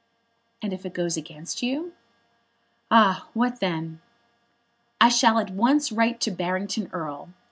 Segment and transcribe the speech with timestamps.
[0.63, 1.93] "And if it goes against you?"
[2.89, 4.01] "Ah, what then?"
[4.99, 7.29] "I shall at once write to Barrington Erle.